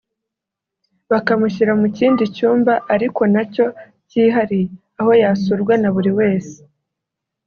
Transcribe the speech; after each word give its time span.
bakamushyira 1.11 1.73
mu 1.81 1.87
kindi 1.97 2.23
cyumba 2.35 2.73
(ariko 2.93 3.21
na 3.33 3.43
cyo 3.53 3.65
cyihariye) 4.09 4.67
aho 4.99 5.11
yasurwa 5.21 5.73
na 5.81 5.89
buri 5.95 6.11
wese 6.19 6.55